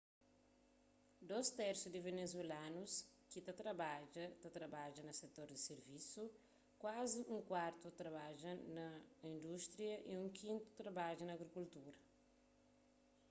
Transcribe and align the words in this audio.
dôs 1.29 1.47
tersu 1.59 1.87
di 1.91 1.99
venezuelanus 2.09 2.93
ki 3.31 3.39
ta 3.45 3.53
trabadja 3.61 4.23
ta 4.41 4.47
trabadja 4.57 5.01
na 5.05 5.13
setor 5.21 5.47
di 5.51 5.59
sirvisu 5.67 6.23
kuazi 6.81 7.19
un 7.35 7.39
kuartu 7.49 7.79
ta 7.83 7.95
trabadja 8.01 8.51
na 8.77 8.85
indústria 9.33 9.95
y 10.11 10.13
un 10.21 10.29
kintu 10.39 10.63
ta 10.65 10.71
trabadja 10.81 11.23
na 11.25 11.33
agrikultura 11.37 11.97